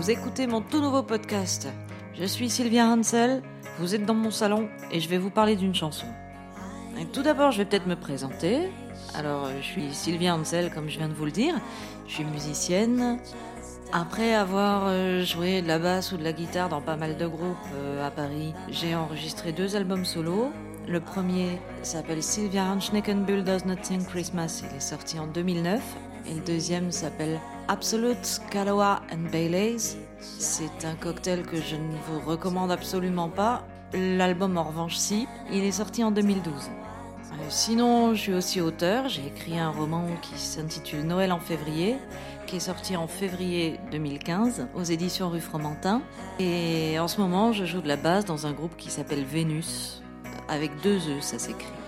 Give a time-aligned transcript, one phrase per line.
[0.00, 1.68] vous écoutez mon tout nouveau podcast.
[2.18, 3.42] Je suis Sylvia Hansel,
[3.78, 6.06] vous êtes dans mon salon et je vais vous parler d'une chanson.
[6.98, 8.70] Et tout d'abord, je vais peut-être me présenter.
[9.14, 11.54] Alors, je suis Sylvia Hansel, comme je viens de vous le dire.
[12.06, 13.18] Je suis musicienne.
[13.92, 17.26] Après avoir euh, joué de la basse ou de la guitare dans pas mal de
[17.26, 20.50] groupes euh, à Paris, j'ai enregistré deux albums solo.
[20.88, 24.62] Le premier s'appelle Sylvia Hanschneckenbull Does Not Sing Christmas.
[24.64, 25.82] Il est sorti en 2009.
[26.26, 27.38] Et le deuxième s'appelle
[27.70, 29.96] Absolute Kahlua and Baileys.
[30.18, 33.62] C'est un cocktail que je ne vous recommande absolument pas.
[33.92, 35.28] L'album en revanche si.
[35.52, 36.52] Il est sorti en 2012.
[36.52, 39.08] Euh, sinon, je suis aussi auteur.
[39.08, 41.94] J'ai écrit un roman qui s'intitule Noël en février,
[42.48, 46.02] qui est sorti en février 2015 aux éditions Rue Fromentin.
[46.40, 50.02] Et en ce moment, je joue de la basse dans un groupe qui s'appelle Vénus,
[50.48, 51.79] avec deux E, ça s'écrit.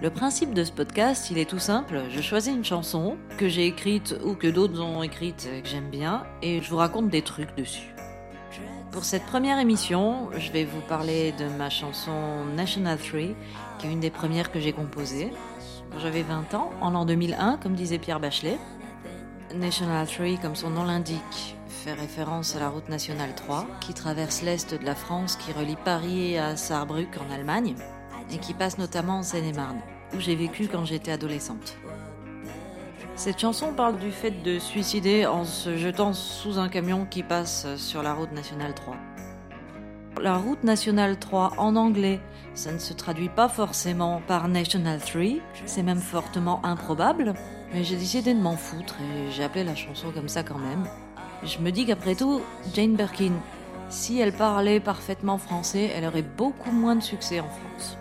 [0.00, 2.02] Le principe de ce podcast, il est tout simple.
[2.08, 5.90] Je choisis une chanson que j'ai écrite ou que d'autres ont écrite et que j'aime
[5.90, 7.92] bien et je vous raconte des trucs dessus.
[8.92, 13.20] Pour cette première émission, je vais vous parler de ma chanson National 3,
[13.78, 15.32] qui est une des premières que j'ai composées.
[16.00, 18.58] J'avais 20 ans, en l'an 2001, comme disait Pierre Bachelet.
[19.56, 24.42] National 3, comme son nom l'indique, fait référence à la route nationale 3, qui traverse
[24.42, 27.74] l'est de la France, qui relie Paris à Saarbrück en Allemagne
[28.32, 29.80] et qui passe notamment en Seine-et-Marne,
[30.14, 31.76] où j'ai vécu quand j'étais adolescente.
[33.16, 37.66] Cette chanson parle du fait de suicider en se jetant sous un camion qui passe
[37.76, 38.94] sur la route nationale 3.
[40.22, 42.20] La route nationale 3 en anglais,
[42.54, 45.22] ça ne se traduit pas forcément par National 3,
[45.66, 47.34] c'est même fortement improbable,
[47.72, 50.84] mais j'ai décidé de m'en foutre et j'ai appelé la chanson comme ça quand même.
[51.44, 52.40] Je me dis qu'après tout,
[52.74, 53.32] Jane Birkin,
[53.90, 57.96] si elle parlait parfaitement français, elle aurait beaucoup moins de succès en France.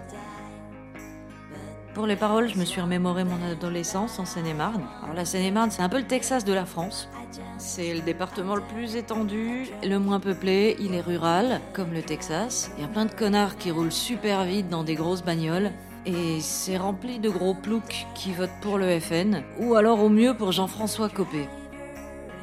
[1.97, 4.83] Pour les paroles, je me suis remémoré mon adolescence en Seine-et-Marne.
[5.01, 7.09] Alors la Seine-et-Marne, c'est un peu le Texas de la France.
[7.57, 12.69] C'est le département le plus étendu, le moins peuplé, il est rural, comme le Texas.
[12.77, 15.71] Il y a plein de connards qui roulent super vite dans des grosses bagnoles.
[16.05, 20.37] Et c'est rempli de gros ploucs qui votent pour le FN, ou alors au mieux
[20.37, 21.49] pour Jean-François Copé.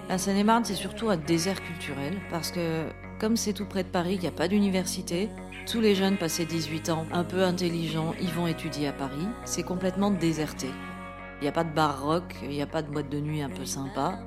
[0.09, 2.87] La Seine-et-Marne, c'est surtout un désert culturel, parce que
[3.21, 5.31] comme c'est tout près de Paris, il n'y a pas d'université,
[5.67, 9.27] tous les jeunes passés 18 ans, un peu intelligents, ils vont étudier à Paris.
[9.45, 10.69] C'est complètement déserté.
[11.41, 13.43] Il n'y a pas de bar rock, il n'y a pas de boîte de nuit
[13.43, 14.19] un peu sympa.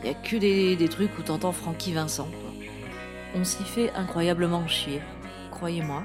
[0.00, 2.28] Il n'y a que des, trucs où t'entends Francky Vincent.
[3.34, 5.02] On s'y fait incroyablement chier,
[5.50, 6.02] croyez-moi.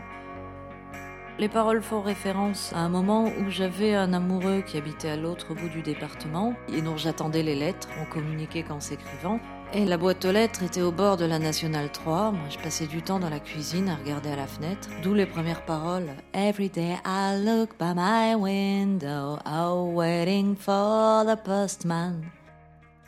[1.40, 5.54] Les paroles font référence à un moment où j'avais un amoureux qui habitait à l'autre
[5.56, 9.40] bout du département et dont j'attendais les lettres, on communiquait qu'en s'écrivant.
[9.74, 12.32] Et la boîte aux lettres était au bord de la Nationale 3.
[12.32, 14.90] Moi, je passais du temps dans la cuisine à regarder à la fenêtre.
[15.02, 16.10] D'où les premières paroles.
[16.34, 22.22] Every day I look by my window, oh, waiting for the postman.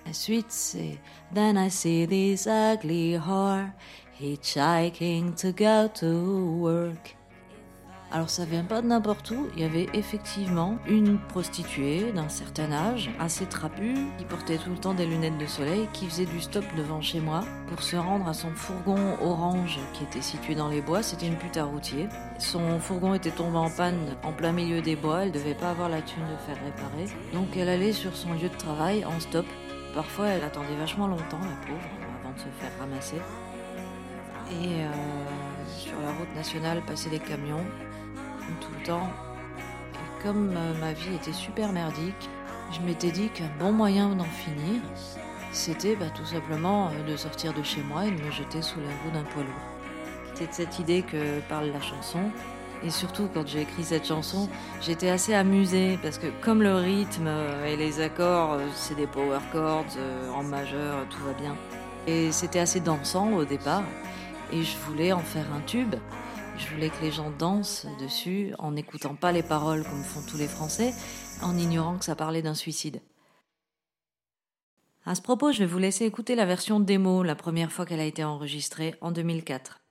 [0.05, 0.97] La suite, c'est
[1.33, 3.69] Then I see this ugly whore
[4.17, 7.13] hitchhiking to go to work.
[8.13, 12.71] Alors ça vient pas de n'importe où, il y avait effectivement une prostituée d'un certain
[12.71, 16.39] âge, assez trapue, qui portait tout le temps des lunettes de soleil, qui faisait du
[16.39, 20.67] stop devant chez moi pour se rendre à son fourgon orange qui était situé dans
[20.69, 22.07] les bois, c'était une pute à routier.
[22.37, 25.89] Son fourgon était tombé en panne en plein milieu des bois, elle devait pas avoir
[25.89, 29.47] la thune de faire réparer, donc elle allait sur son lieu de travail en stop.
[29.95, 31.89] Parfois elle attendait vachement longtemps, la pauvre,
[32.21, 33.17] avant de se faire ramasser.
[34.51, 34.91] Et euh,
[35.67, 37.65] sur la route nationale passaient des camions,
[38.61, 39.09] tout le temps.
[40.21, 42.29] Comme euh, ma vie était super merdique,
[42.71, 44.81] je m'étais dit qu'un bon moyen d'en finir,
[45.51, 48.79] c'était bah, tout simplement euh, de sortir de chez moi et de me jeter sous
[48.79, 50.33] la roue d'un poids lourd.
[50.33, 52.31] C'est de cette idée que parle la chanson.
[52.85, 54.49] Et surtout, quand j'ai écrit cette chanson,
[54.81, 59.39] j'étais assez amusée parce que comme le rythme euh, et les accords, c'est des power
[59.51, 59.97] chords
[60.35, 61.55] en majeur, tout va bien.
[62.07, 63.83] Et c'était assez dansant au départ.
[64.51, 65.95] Et je voulais en faire un tube.
[66.57, 70.37] Je voulais que les gens dansent dessus en n'écoutant pas les paroles comme font tous
[70.37, 70.93] les Français,
[71.41, 73.01] en ignorant que ça parlait d'un suicide.
[75.05, 77.99] À ce propos, je vais vous laisser écouter la version démo la première fois qu'elle
[77.99, 79.82] a été enregistrée en 2004.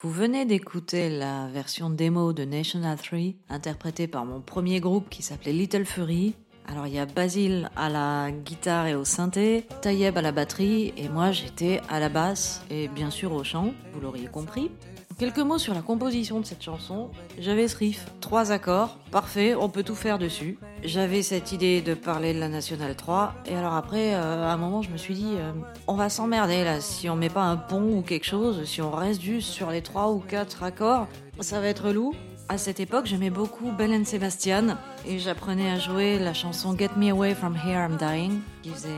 [0.00, 5.22] Vous venez d'écouter la version démo de National 3, interprétée par mon premier groupe qui
[5.22, 6.34] s'appelait Little Fury.
[6.66, 10.92] Alors il y a Basile à la guitare et au synthé, Tayeb à la batterie
[10.96, 14.70] et moi j'étais à la basse et bien sûr au chant, vous l'auriez compris.
[15.18, 17.10] Quelques mots sur la composition de cette chanson.
[17.38, 20.58] J'avais ce riff, trois accords, parfait, on peut tout faire dessus.
[20.84, 24.56] J'avais cette idée de parler de la Nationale 3, et alors après, euh, à un
[24.56, 25.52] moment, je me suis dit, euh,
[25.86, 28.90] on va s'emmerder là, si on met pas un pont ou quelque chose, si on
[28.90, 31.06] reste juste sur les trois ou quatre accords,
[31.38, 32.14] ça va être loup.
[32.48, 34.76] À cette époque, j'aimais beaucoup Belen Sebastian,
[35.06, 38.88] et j'apprenais à jouer la chanson Get Me Away From Here I'm Dying, qui faisait...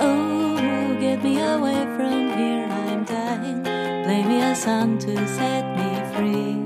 [0.00, 0.56] Oh,
[0.98, 3.62] get me away from here I'm dying.
[4.04, 6.61] Play me a song to set me free.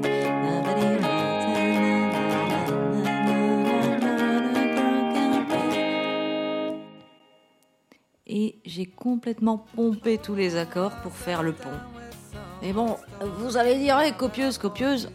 [8.86, 11.68] Complètement pompé tous les accords pour faire le pont.
[12.62, 12.96] Mais bon,
[13.38, 15.10] vous allez dire, hey, copieuse, copieuse.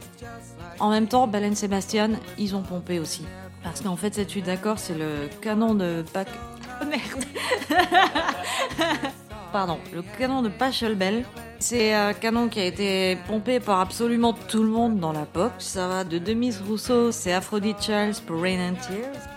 [0.80, 3.26] En même temps, Belen Sébastien, ils ont pompé aussi.
[3.64, 6.28] Parce qu'en fait, cette suite d'accords, c'est le canon de Pac.
[6.88, 7.26] Merde
[9.52, 11.26] Pardon, le canon de Pachelbel.
[11.60, 15.52] C'est un canon qui a été pompé par absolument tout le monde dans la pop.
[15.60, 19.31] Ça va de Demise Rousseau, c'est Aphrodite Charles pour Rain and Tears.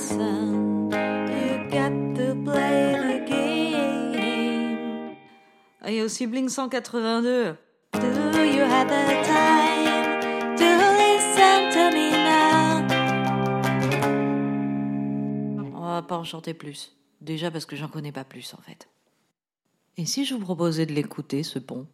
[0.00, 0.90] Sun
[1.30, 5.16] you get to play the game.
[5.82, 7.56] Ah, Il y a aussi Blink 182.
[7.92, 7.98] Do
[8.42, 10.64] you have the time to
[10.98, 12.86] listen to me now?
[15.74, 16.96] On va pas en chanter plus.
[17.20, 18.88] Déjà parce que j'en connais pas plus en fait.
[19.96, 21.86] Et si je vous proposais de l'écouter, ce pont?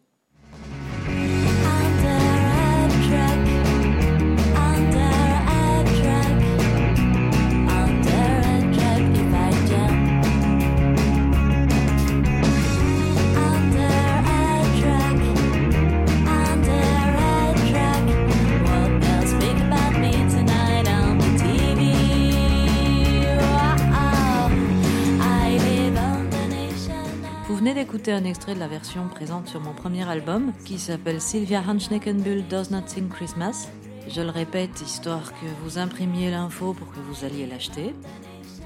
[28.07, 32.47] D'écouter un extrait de la version présente sur mon premier album qui s'appelle Sylvia Hanschneckenbull
[32.47, 33.67] Does Not Sing Christmas.
[34.09, 37.97] Je le répète, histoire que vous imprimiez l'info pour que vous alliez l'acheter.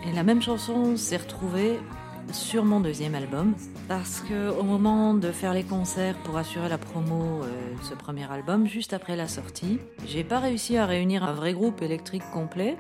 [0.07, 1.79] Et la même chanson s'est retrouvée
[2.35, 3.55] sur mon deuxième album
[3.89, 7.95] parce que au moment de faire les concerts pour assurer la promo euh, de ce
[7.95, 12.25] premier album, juste après la sortie, j'ai pas réussi à réunir un vrai groupe électrique
[12.31, 12.77] complet.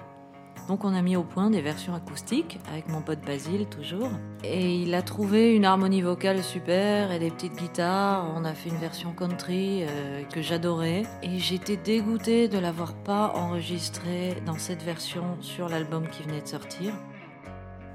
[0.71, 4.09] Donc on a mis au point des versions acoustiques avec mon pote Basile toujours.
[4.45, 8.25] Et il a trouvé une harmonie vocale super et des petites guitares.
[8.37, 11.03] On a fait une version country euh, que j'adorais.
[11.25, 16.47] Et j'étais dégoûtée de l'avoir pas enregistrée dans cette version sur l'album qui venait de
[16.47, 16.95] sortir.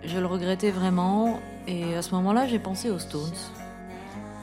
[0.03, 1.39] Je le regrettais vraiment.
[1.67, 3.31] Et à ce moment-là, j'ai pensé aux Stones.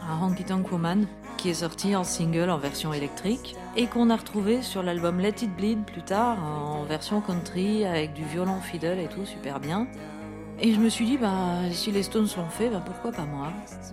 [0.09, 4.17] À Honky Tonk Woman, qui est sorti en single en version électrique et qu'on a
[4.17, 8.99] retrouvé sur l'album Let It Bleed plus tard en version country avec du violon fiddle
[8.99, 9.87] et tout super bien.
[10.61, 13.49] Et je me suis dit, bah, si les Stones l'ont fait, bah, pourquoi pas moi?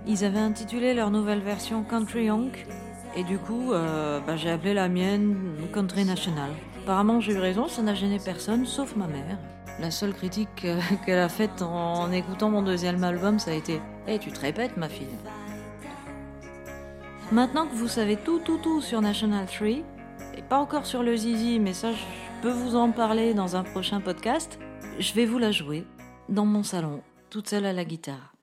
[0.05, 2.67] Ils avaient intitulé leur nouvelle version Country Honk
[3.15, 6.51] et du coup, euh, bah, j'ai appelé la mienne Country National.
[6.83, 9.37] apparemment j'ai eu raison, ça n'a gêné personne, sauf ma mère.
[9.79, 10.67] La seule critique
[11.05, 14.77] qu'elle a faite en écoutant mon deuxième album, ça a été Eh, tu te répètes,
[14.77, 15.07] ma fille.
[17.31, 19.83] Maintenant que vous savez tout, tout, tout sur National Tree,
[20.35, 22.03] et pas encore sur le Zizi, mais ça, je
[22.41, 24.57] peux vous en parler dans un prochain podcast,
[24.97, 25.85] je vais vous la jouer
[26.27, 28.33] dans mon salon, toute seule à la guitare.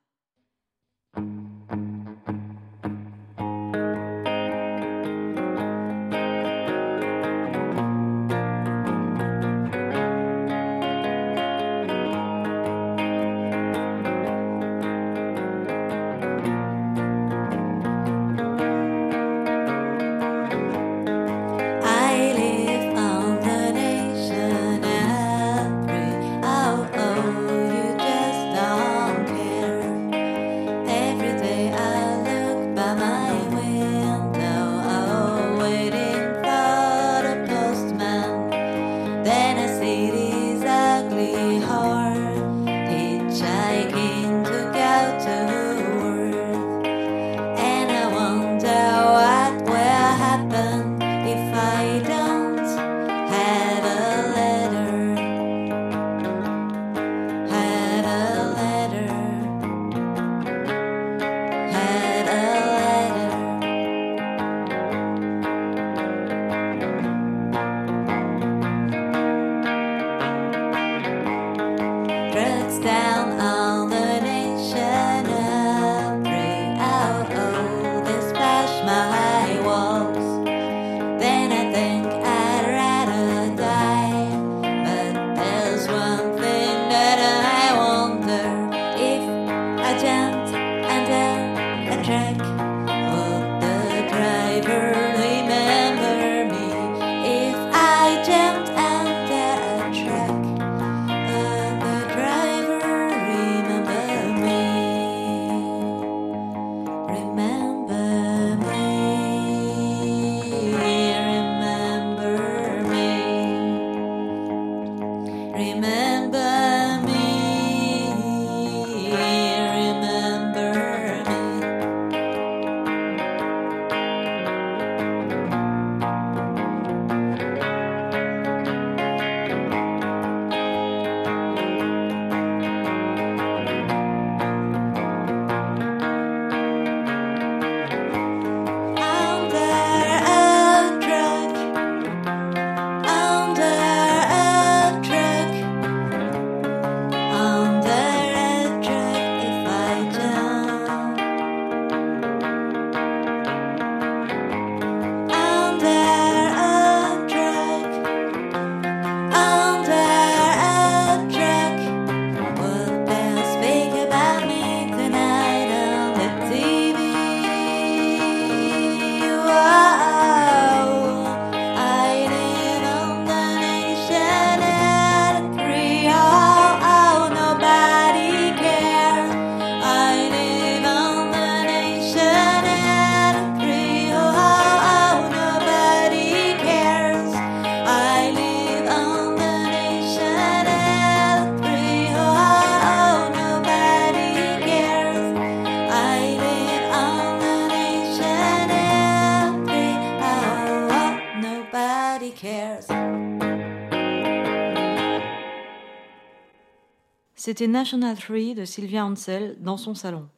[207.46, 210.28] C'était National Tree de Sylvia Ansel dans son salon.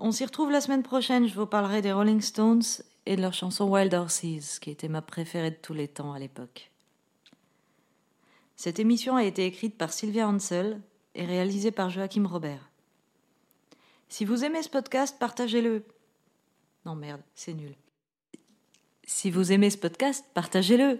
[0.00, 2.64] On s'y retrouve la semaine prochaine, je vous parlerai des Rolling Stones
[3.06, 6.18] et de leur chanson Wild Horses, qui était ma préférée de tous les temps à
[6.18, 6.72] l'époque.
[8.56, 10.80] Cette émission a été écrite par Sylvia Ansel
[11.14, 12.68] et réalisée par Joachim Robert.
[14.08, 15.84] Si vous aimez ce podcast, partagez-le.
[16.84, 17.76] Non merde, c'est nul.
[19.04, 20.98] Si vous aimez ce podcast, partagez-le.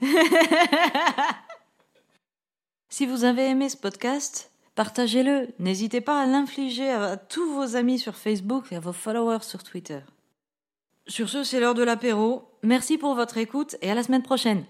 [2.88, 5.48] Si vous avez aimé ce podcast, partagez-le.
[5.58, 9.62] N'hésitez pas à l'infliger à tous vos amis sur Facebook et à vos followers sur
[9.62, 10.00] Twitter.
[11.08, 12.48] Sur ce, c'est l'heure de l'apéro.
[12.62, 14.64] Merci pour votre écoute et à la semaine prochaine.